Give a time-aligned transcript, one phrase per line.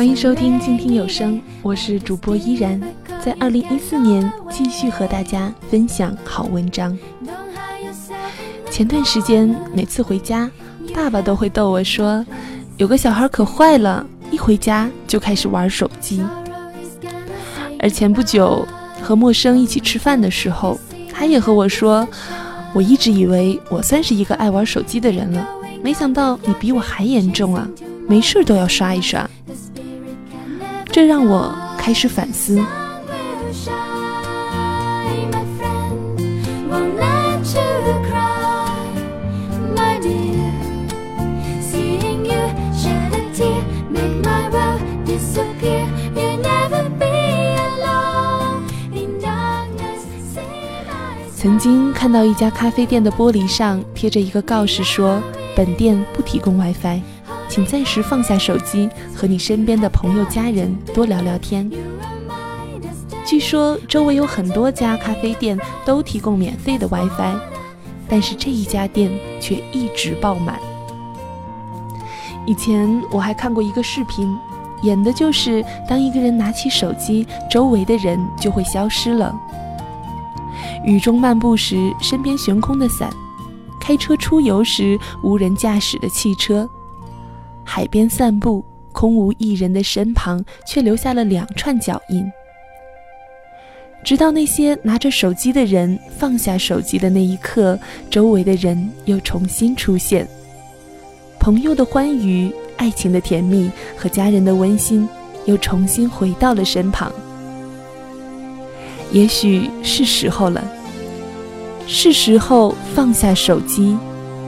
[0.00, 2.80] 欢迎收听静听有声，我是主播依然，
[3.22, 6.96] 在二零一四年继续和大家分享好文章。
[8.70, 10.50] 前段时间每次回家，
[10.94, 12.24] 爸爸都会逗我说，
[12.78, 16.24] 有个小孩可坏了，一回家就开始玩手机。
[17.78, 18.66] 而前不久
[19.02, 20.80] 和陌生一起吃饭的时候，
[21.12, 22.08] 他也和我说，
[22.72, 25.46] 我一直以为我算是一个爱玩手机的人了，
[25.82, 27.68] 没想到你比我还严重啊，
[28.08, 29.28] 没事都要刷一刷。
[30.92, 32.60] 这让我开始反思。
[51.36, 55.22] 曾经看到一家咖啡店的玻璃上贴着一个告示，说
[55.56, 57.00] 本店不提供 WiFi。
[57.50, 61.68] 请暂时放下手机，和你身边的朋友、家人多聊聊天。
[63.26, 67.34] 据说周围有很多家咖啡店都提供免费的 WiFi，
[68.08, 70.60] 但是这一家店却一直爆满。
[72.46, 74.32] 以前我还看过一个视频，
[74.82, 79.34] 演的就是当一个人拿起手机，周围的人就会消失了。
[80.84, 83.10] 雨中漫步时，身边悬空的伞；
[83.80, 86.68] 开车出游时，无人驾驶的汽车。
[87.72, 92.28] 海边散步，空无一人的身旁，却留下了两串脚印。
[94.02, 97.78] 直到那些拿着手机的人放下手机的那一刻，
[98.10, 100.26] 周围的人又重新出现。
[101.38, 105.08] 朋友的欢愉、爱情的甜蜜和家人的温馨，
[105.44, 107.12] 又重新回到了身旁。
[109.12, 110.60] 也许是时候了，
[111.86, 113.96] 是时候放下手机，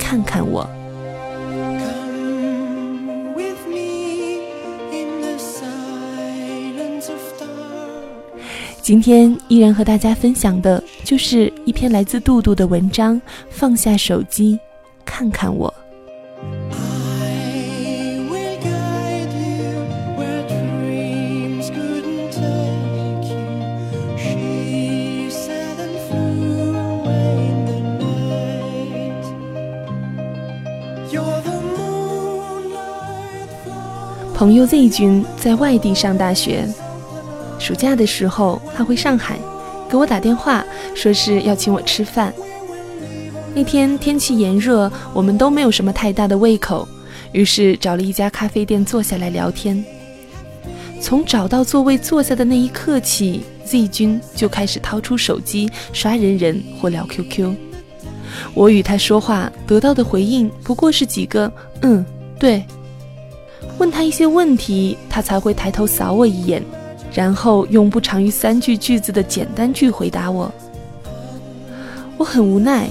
[0.00, 0.68] 看看我。
[8.84, 13.18] 今天依然和大家分享的就是一篇来自杜杜的文章。
[13.48, 14.60] 放下手机，
[15.06, 15.72] 看看我。
[34.34, 36.68] 朋友 Z 君在外地上大学。
[37.64, 39.38] 暑假的时候，他回上海，
[39.88, 40.62] 给我打电话，
[40.94, 42.30] 说是要请我吃饭。
[43.54, 46.86] 那天天气炎热，我们都没有什么太大的胃口，
[47.32, 49.82] 于是找了一家咖啡店坐下来聊天。
[51.00, 57.50] 从找到座位坐下的那一刻起，Z 君就开始掏出手机刷人人或聊 QQ。
[58.52, 61.50] 我与他说话得到的回应不过是几个
[61.80, 62.04] “嗯，
[62.38, 62.62] 对”。
[63.80, 66.62] 问他一些问题，他才会抬头扫我一眼。
[67.14, 70.52] 然后用不长于三句句子的简单句回答我。
[72.18, 72.90] 我很无奈，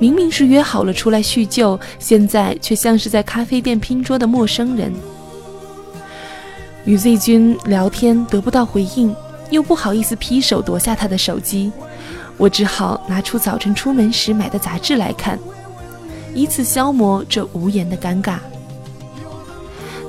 [0.00, 4.90] 明明是约好了出来叙旧，现在却像是在咖啡店拼桌的陌生人。
[6.86, 9.14] 与 Z 君聊天得不到回应，
[9.50, 11.70] 又不好意思劈手夺下他的手机，
[12.38, 15.38] 我只好拿出早晨出门时买的杂志来看，
[16.34, 18.38] 以此消磨这无言的尴尬。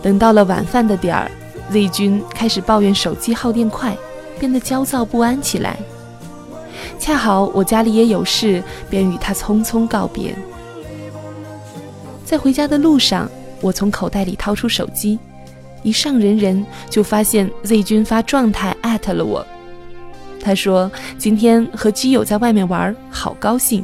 [0.02, 1.30] 等到了晚饭的点儿。
[1.72, 3.96] Z 君开始抱怨手机耗电快，
[4.40, 5.78] 变得焦躁不安起来。
[6.98, 10.36] 恰好我家里也有事，便与他匆匆告别。
[12.26, 13.30] 在回家的路上，
[13.62, 15.20] 我从口袋里掏出手机，
[15.84, 19.46] 一上人人就发现 Z 君发状态艾特了我。
[20.42, 23.84] 他说今天和基友在外面玩，好高兴。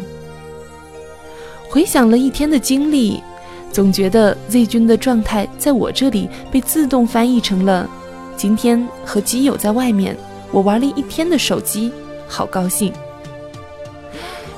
[1.69, 3.21] 回想了一天的经历。
[3.75, 7.85] 总觉得 Z 君的状态在我这里被自动翻译成了：
[8.37, 10.15] 今天和基友在外面，
[10.49, 11.91] 我玩了一天的手机，
[12.25, 12.93] 好高兴。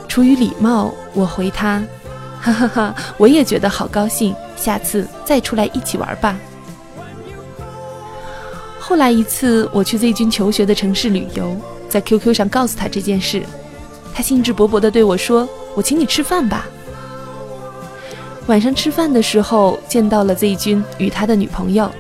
[0.08, 1.84] 出于礼貌，我回他：
[2.40, 6.38] 哈哈哈，我也觉得好高兴，下次再出来一起玩吧。
[8.78, 11.58] 后来一次我去 Z 君求学的城市旅游，
[11.90, 13.42] 在 QQ 上告诉他这件事，
[14.14, 16.68] 他兴致勃勃地对我说：“我请你吃饭吧。”
[18.48, 21.92] 晚上吃饭的时候，见到了 Z 君与他的女朋友，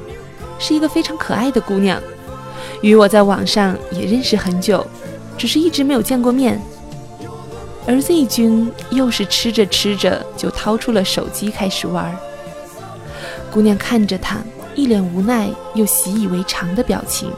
[0.57, 2.01] 是一个非常可爱的姑娘，
[2.81, 4.85] 与我在网上也认识很久，
[5.37, 6.59] 只是一直没有见过面。
[7.85, 12.17] 而 Z 君又是吃着吃着就掏出了手机开始玩。
[13.51, 14.37] 姑娘看着他，
[14.73, 17.29] 一脸无奈又习以为常的表情。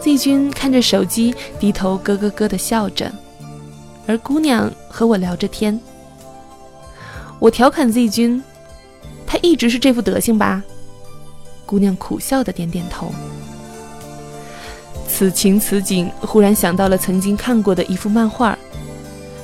[0.00, 3.10] Z 君看着手机，低头咯咯咯的笑着，
[4.06, 5.80] 而姑娘和我聊着天。
[7.44, 8.42] 我调侃 Z 君，
[9.26, 10.64] 他一直是这副德行吧？
[11.66, 13.12] 姑娘苦笑的点点头。
[15.06, 18.58] 此情此景，忽然想到了曾经看过的一幅漫画：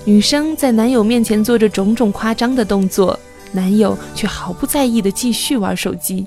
[0.06, 3.20] 女生在男友面前做着种种夸张的动作，
[3.52, 6.26] 男友却毫不在意的继续玩手机。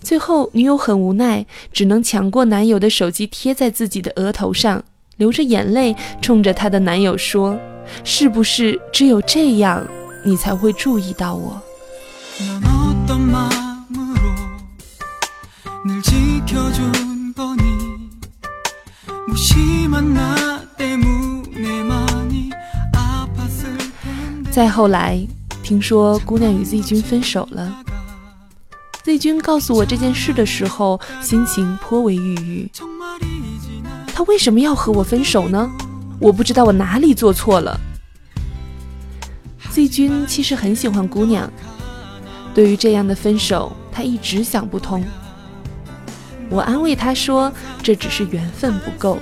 [0.00, 4.82] 最后，女友很无奈，只能抢过男友的手机，贴在自己的额头上，
[5.16, 7.56] 流着眼泪，冲着她的男友说
[8.02, 9.86] ：“是不是只有这样，
[10.22, 11.60] 你才会注意到我？”
[24.50, 25.18] 再后来，
[25.62, 27.82] 听说姑娘与 Z 君分手了。
[29.04, 32.70] Z 君告诉我这件事的时候，心情颇为郁郁。
[34.12, 35.70] 他为什么要和我分手呢？
[36.18, 37.80] 我不知道我哪里做错了。
[39.70, 41.48] Z 君其实很喜欢姑娘，
[42.52, 45.04] 对于这样的分手，他一直想不通。
[46.50, 49.20] 我安慰他说：“这只是缘分不够。”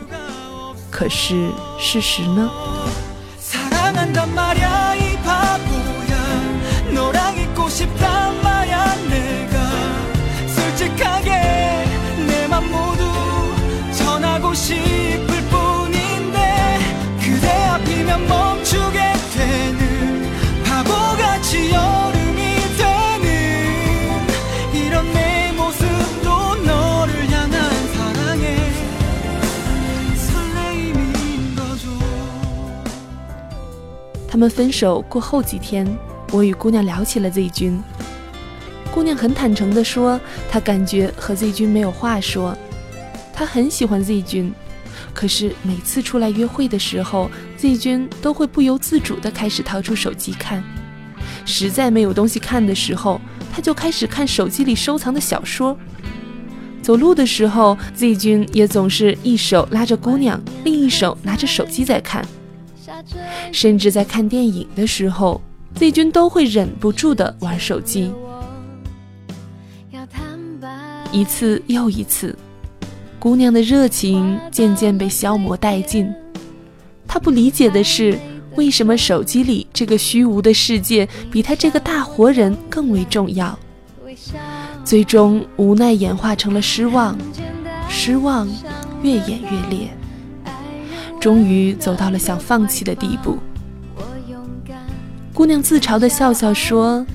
[0.90, 2.50] 可是事实呢？
[34.38, 35.84] 他们分手过后几天，
[36.30, 37.82] 我与姑娘聊起了 Z 君。
[38.94, 42.56] 姑娘很坦诚地说，她感觉和 Z 君没有话说。
[43.32, 44.54] 她很喜欢 Z 君，
[45.12, 50.62] 可是每次出来约会的时候，Z 君都会不由自主地开始掏出手机看。
[51.44, 53.20] 实在没有东西看的时候，
[53.52, 55.76] 他就开始看手机里收藏的小说。
[56.80, 62.24] 走路的时候，Z 君也总是一手拉着姑娘，另一手拿着手机在看。
[63.52, 65.40] 甚至在看电影的时候
[65.74, 68.12] ，Z 君都会忍不住的玩手机。
[71.10, 72.36] 一次又一次，
[73.18, 76.12] 姑娘的热情渐渐被消磨殆尽。
[77.06, 78.18] 她不理解的是，
[78.56, 83.58] 为什么手机里这个虚无的世界比她这个大活人更为重要？
[84.84, 87.16] 最终，无奈演化成了失望，
[87.88, 88.46] 失望
[89.02, 89.88] 越演越烈。
[91.20, 93.38] 终于走到了想放弃的地步。
[95.34, 97.06] 姑娘自嘲的笑笑说：“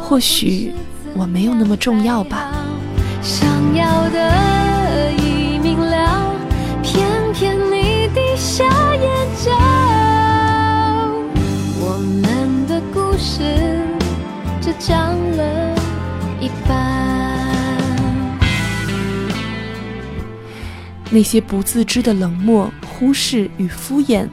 [0.00, 0.72] 或许
[1.14, 2.52] 我没有那么重要吧。”
[3.22, 6.32] 想要的已明了，
[6.82, 8.64] 偏偏你低下
[8.94, 9.10] 眼
[9.44, 9.50] 角。
[11.80, 13.42] 我们的故事
[14.60, 15.74] 只讲了
[16.40, 16.74] 一半。
[21.10, 22.70] 那些不自知的冷漠。
[22.98, 24.28] 忽视与敷衍，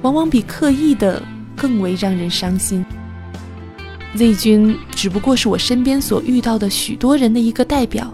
[0.00, 1.22] 往往比刻意的
[1.54, 2.84] 更为让人伤心。
[4.14, 8.12] Z 君只不过是我身边所遇到的许多人的一个代表。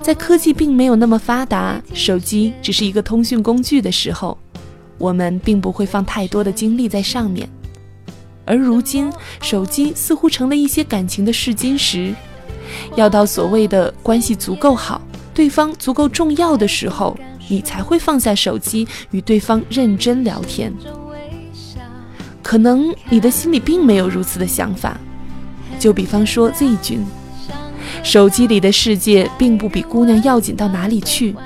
[0.00, 4.38] 在科技并没有那么发达，手机只是一个通讯工具的时候，
[4.96, 7.48] 我们并不会放太多的精力在上面。
[8.46, 12.14] 而如今，手机似乎成了一些感情的试金石，
[12.94, 15.02] 要到所谓的关系足够好，
[15.34, 17.18] 对方足够重要的时候。
[17.48, 20.72] 你才会放下手机与对方认真聊天。
[22.42, 24.96] 可能你的心里并没有如此的想法。
[25.78, 27.04] 就比方说 Z 君，
[28.02, 31.36] 手机里的世界并不比姑娘要紧到哪里去，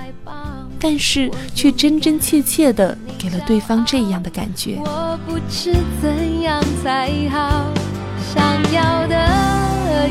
[0.79, 4.79] 但是却真真切切的给了对方这样的感觉。
[4.79, 7.67] 我不知怎样才好，
[8.35, 10.09] 想要的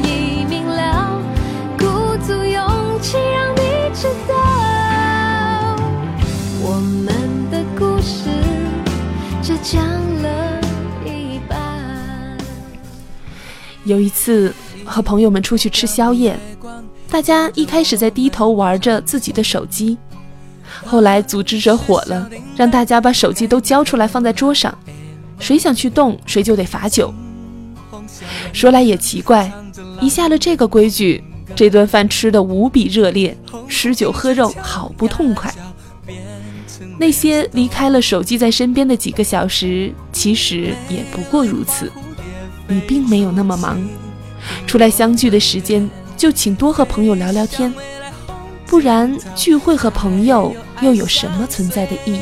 [9.64, 9.84] 讲
[10.22, 10.60] 了
[11.06, 12.38] 一半。
[13.84, 14.54] 有一次
[14.84, 16.38] 和朋友们出去吃宵夜，
[17.10, 19.98] 大家一开始在低头玩着自己的手机，
[20.84, 24.76] 后来组织者火了，让大家把手机都交出来放在桌上，
[25.40, 27.14] 谁想去动谁就得罚酒。
[28.54, 29.52] 说来也奇怪，
[30.02, 31.24] 一下了这个规矩，
[31.56, 33.38] 这顿饭吃的无比热烈，
[33.68, 35.54] 吃酒喝肉好不痛快。
[37.02, 41.92] 那些离开了手机在身边的几个小时，其实也不过如此。
[42.68, 43.82] 你并没有那么忙，
[44.68, 47.74] 出来相聚的时间就请多和朋友聊聊天，
[48.68, 52.20] 不然聚会和朋友又有什么存在的意义？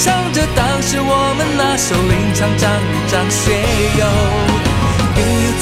[0.00, 3.50] 唱着当时我们那首林场长与张学
[3.98, 4.57] 友。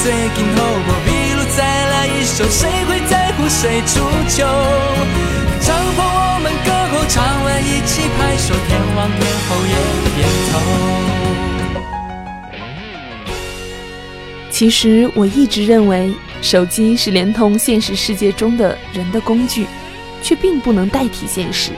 [0.07, 0.91] 最近好不？
[1.03, 3.99] 比如再来一首，谁会在乎谁出？
[14.49, 19.67] 其实我一直认为，手机是连通现实世界中的人的工具，
[20.23, 21.73] 却并不能代替现实。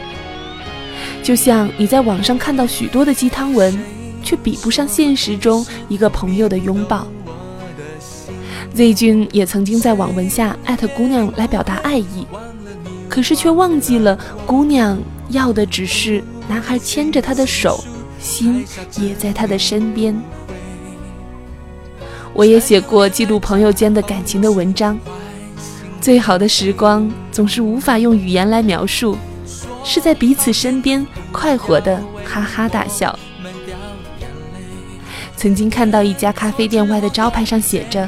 [1.24, 3.76] 就像你在网上看到许多的鸡汤文，
[4.22, 7.08] 却比不上现实中一个朋友的拥抱。
[8.74, 12.26] Z 君也曾经在网文下艾特姑娘来表达爱意，
[13.10, 14.98] 可是却忘记了姑娘
[15.30, 17.84] 要的只是男孩牵着她的手，
[18.20, 18.66] 心
[19.00, 20.16] 也在她的身边。
[22.34, 24.98] 我也写过记录朋友间的感情的文章，
[26.00, 29.18] 最好的时光总是无法用语言来描述。
[29.82, 33.18] 是在彼此身边快活的哈哈大笑。
[35.36, 38.08] 曾经看到一家咖啡店外的招牌上写着：“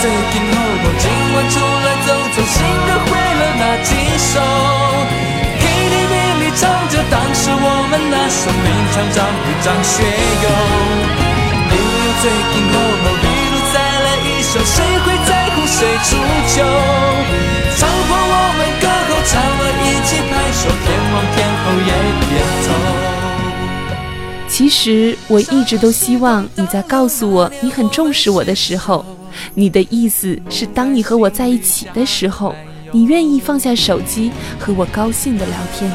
[0.00, 0.88] 最近好不？
[0.98, 4.40] 今晚出来走走，新歌会了哪几首
[5.60, 10.48] ？KTV 里唱着当时我们那首林场长与张学友。
[11.68, 13.12] 朋友最近好不？
[13.20, 15.76] 比如再来一首，谁会在乎谁
[16.08, 16.16] 出
[16.48, 16.64] 糗？
[17.76, 21.92] 唱破我们歌后，唱完一起拍手，天荒天后也
[22.30, 22.72] 点头。
[24.48, 29.04] 其实我一直都希望你在告诉我你很重视我的时候，
[29.54, 32.54] 你的意思是当你和我在一起的时候，
[32.92, 35.90] 你愿意放下手机和我高兴的聊天。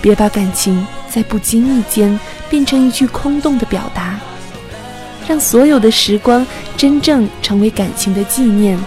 [0.00, 2.18] 别把感情在不经意间
[2.48, 4.18] 变成一句空洞的表达。
[5.28, 6.46] 让所有的时光
[6.76, 8.78] 真正成为感情的纪念，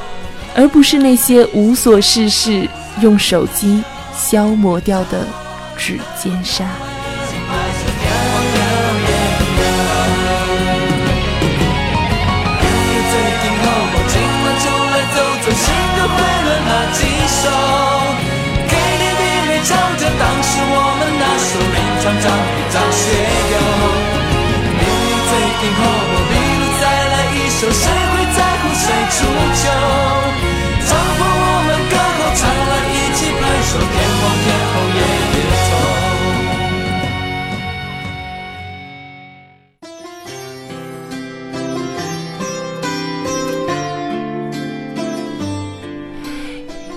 [0.55, 2.65] 而不是那些无所事事、
[3.01, 3.83] 用手机
[4.17, 5.27] 消磨掉的
[5.75, 6.65] 指尖沙。
[20.19, 23.01] 当时我们那首《林场长一张写
[23.47, 23.55] 掉。
[24.75, 24.83] 你
[25.29, 25.79] 最近和
[26.11, 28.83] 我，比如再来一首，谁会在乎谁
[29.15, 29.17] 出
[29.55, 29.63] 糗？
[30.83, 34.99] 仿佛我们歌后唱了一起拍手，天荒天后也
[35.31, 35.69] 别愁。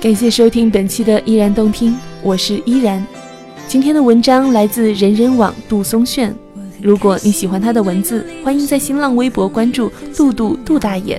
[0.00, 3.06] 感谢收听本期的《依然动听》，我是依然。
[3.72, 6.36] 今天的文章来自人人网杜松炫。
[6.82, 11.18] 如果你喜欢他的文字，欢迎在新浪微博关注杜杜杜大爷。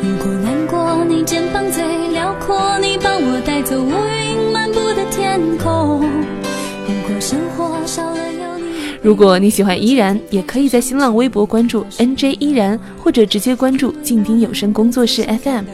[0.00, 6.00] 如果难过，你肩膀最辽阔，你帮我带走乌云漫布的天空。
[6.00, 8.64] 如果生活少了有你，
[9.02, 15.64] 如果你喜欢依然，也可以在新浪微博关注 NJ 依然，或者直接关注静听有声工作室 FM。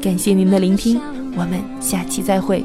[0.00, 1.00] 感谢您的聆听，
[1.36, 2.64] 我们下期再会。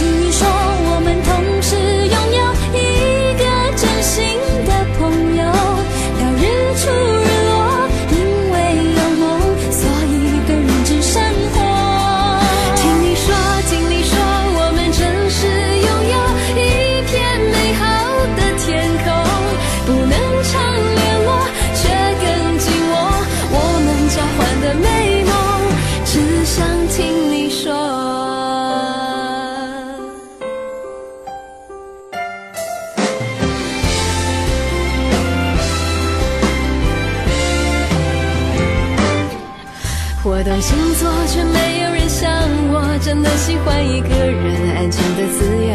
[40.61, 42.29] 星座却没有人像
[42.69, 45.73] 我，真的喜欢一个人，安全的自由。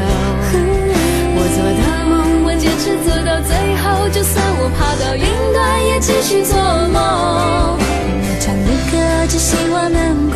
[1.35, 3.51] 我做的梦，我坚持做到最
[3.83, 7.77] 后，就算我爬到云端，也继续做梦。
[7.77, 10.36] 我唱的歌，只希望能。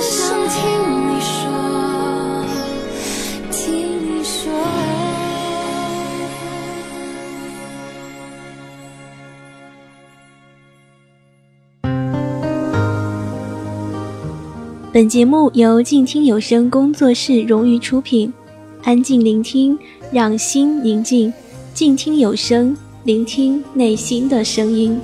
[0.00, 0.60] 想听
[1.08, 2.44] 你说
[3.50, 4.50] 听你说
[14.90, 18.32] 本节目由静听有声工作室荣誉出品
[18.82, 19.78] 安静聆听
[20.10, 21.30] 让心宁静
[21.74, 24.98] 静听有声聆听内心的声音。